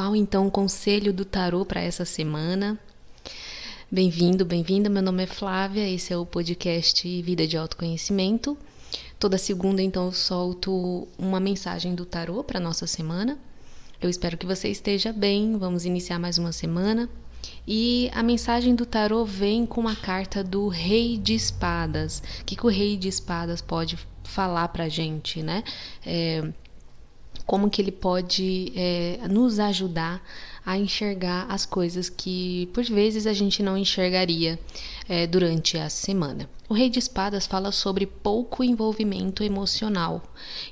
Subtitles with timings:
[0.00, 2.80] qual então o conselho do tarô para essa semana?
[3.92, 4.88] Bem-vindo, bem-vinda.
[4.88, 8.56] Meu nome é Flávia, esse é o podcast Vida de Autoconhecimento.
[9.18, 13.38] Toda segunda, então, eu solto uma mensagem do tarô para nossa semana.
[14.00, 15.58] Eu espero que você esteja bem.
[15.58, 17.06] Vamos iniciar mais uma semana.
[17.68, 22.22] E a mensagem do tarô vem com a carta do Rei de Espadas.
[22.40, 25.62] O que, que o Rei de Espadas pode falar para gente, né?
[26.06, 26.50] É,
[27.50, 30.24] como que ele pode é, nos ajudar
[30.64, 34.56] a enxergar as coisas que por vezes a gente não enxergaria
[35.08, 36.48] é, durante a semana.
[36.68, 40.22] O Rei de Espadas fala sobre pouco envolvimento emocional.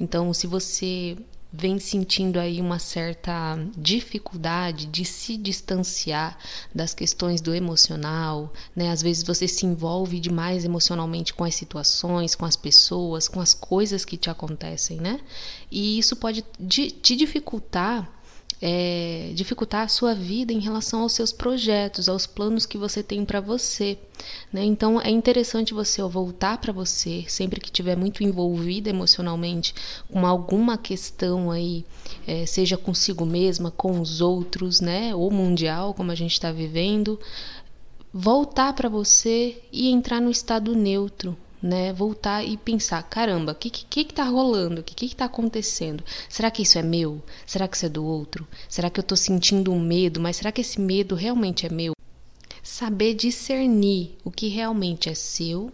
[0.00, 1.18] Então, se você
[1.52, 6.38] vem sentindo aí uma certa dificuldade de se distanciar
[6.74, 8.90] das questões do emocional, né?
[8.90, 13.52] Às vezes você se envolve demais emocionalmente com as situações, com as pessoas, com as
[13.52, 15.20] coisas que te acontecem, né?
[15.70, 18.21] E isso pode te dificultar
[18.64, 23.24] é, dificultar a sua vida em relação aos seus projetos, aos planos que você tem
[23.24, 23.98] para você.
[24.52, 24.64] Né?
[24.64, 29.74] Então é interessante você voltar para você sempre que estiver muito envolvida emocionalmente
[30.08, 31.84] com alguma questão aí,
[32.24, 35.12] é, seja consigo mesma, com os outros, né?
[35.12, 37.18] ou mundial, como a gente está vivendo,
[38.14, 43.70] voltar para você e entrar no estado neutro, né, voltar e pensar, caramba, o que,
[43.70, 44.80] que que tá rolando?
[44.80, 46.02] O que que tá acontecendo?
[46.28, 47.22] Será que isso é meu?
[47.46, 48.46] Será que isso é do outro?
[48.68, 50.20] Será que eu estou sentindo um medo?
[50.20, 51.94] Mas será que esse medo realmente é meu?
[52.62, 55.72] Saber discernir o que realmente é seu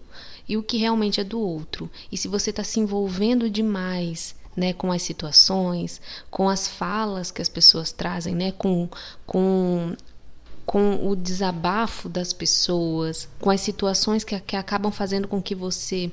[0.48, 1.91] e o que realmente é do outro.
[2.12, 7.41] E se você está se envolvendo demais né, com as situações, com as falas que
[7.41, 8.89] as pessoas trazem, né, com,
[9.25, 9.95] com
[10.69, 16.12] com o desabafo das pessoas, com as situações que, que acabam fazendo com que você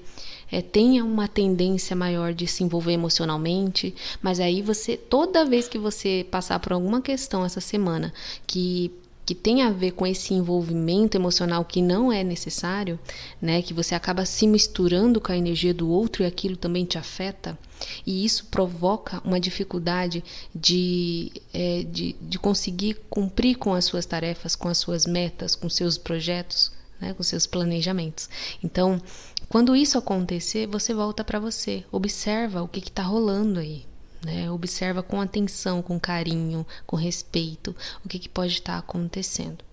[0.50, 5.78] é, tenha uma tendência maior de se envolver emocionalmente, mas aí você, toda vez que
[5.78, 8.14] você passar por alguma questão essa semana
[8.48, 8.94] que
[9.26, 13.00] que tem a ver com esse envolvimento emocional que não é necessário,
[13.42, 16.98] né, que você acaba se misturando com a energia do outro e aquilo também te
[16.98, 17.58] afeta,
[18.06, 20.24] e isso provoca uma dificuldade
[20.54, 25.70] de, é, de, de conseguir cumprir com as suas tarefas, com as suas metas, com
[25.70, 26.72] seus projetos,
[27.02, 28.30] né, com seus planejamentos.
[28.64, 29.02] Então,
[29.50, 33.86] quando isso acontecer, você volta para você, observa o que está rolando aí,
[34.26, 34.52] né?
[34.52, 39.64] Observa com atenção, com carinho, com respeito o que, que pode estar acontecendo.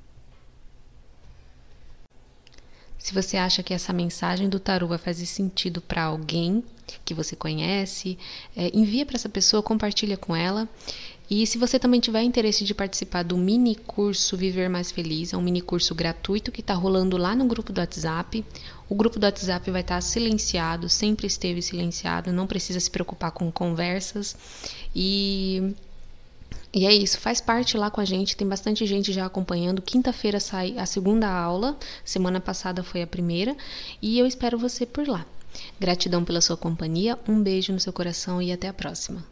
[3.02, 6.62] Se você acha que essa mensagem do tarô vai fazer sentido para alguém
[7.04, 8.16] que você conhece,
[8.56, 10.68] é, envia para essa pessoa, compartilha com ela.
[11.28, 15.36] E se você também tiver interesse de participar do mini curso Viver Mais Feliz, é
[15.36, 18.44] um mini curso gratuito que está rolando lá no grupo do WhatsApp.
[18.88, 23.32] O grupo do WhatsApp vai estar tá silenciado, sempre esteve silenciado, não precisa se preocupar
[23.32, 24.36] com conversas.
[24.94, 25.74] E
[26.74, 29.82] e é isso, faz parte lá com a gente, tem bastante gente já acompanhando.
[29.82, 33.54] Quinta-feira sai a segunda aula, semana passada foi a primeira,
[34.00, 35.26] e eu espero você por lá.
[35.78, 39.31] Gratidão pela sua companhia, um beijo no seu coração e até a próxima.